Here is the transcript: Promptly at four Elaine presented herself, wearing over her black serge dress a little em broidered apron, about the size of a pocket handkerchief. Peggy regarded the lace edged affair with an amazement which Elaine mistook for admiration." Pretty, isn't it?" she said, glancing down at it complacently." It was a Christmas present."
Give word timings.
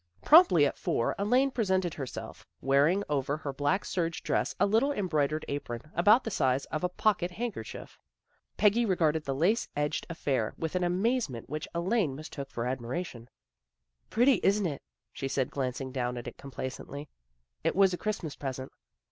Promptly 0.23 0.65
at 0.65 0.79
four 0.79 1.13
Elaine 1.19 1.51
presented 1.51 1.93
herself, 1.93 2.43
wearing 2.59 3.03
over 3.07 3.37
her 3.37 3.53
black 3.53 3.85
serge 3.85 4.23
dress 4.23 4.55
a 4.59 4.65
little 4.65 4.91
em 4.91 5.07
broidered 5.07 5.45
apron, 5.47 5.91
about 5.93 6.23
the 6.23 6.31
size 6.31 6.65
of 6.71 6.83
a 6.83 6.89
pocket 6.89 7.29
handkerchief. 7.29 7.99
Peggy 8.57 8.83
regarded 8.83 9.25
the 9.25 9.35
lace 9.35 9.67
edged 9.75 10.07
affair 10.09 10.55
with 10.57 10.75
an 10.75 10.83
amazement 10.83 11.51
which 11.51 11.67
Elaine 11.75 12.15
mistook 12.15 12.49
for 12.49 12.65
admiration." 12.65 13.29
Pretty, 14.09 14.39
isn't 14.41 14.65
it?" 14.65 14.81
she 15.13 15.27
said, 15.27 15.51
glancing 15.51 15.91
down 15.91 16.17
at 16.17 16.27
it 16.27 16.35
complacently." 16.35 17.07
It 17.63 17.75
was 17.75 17.93
a 17.93 17.97
Christmas 17.99 18.35
present." 18.35 18.71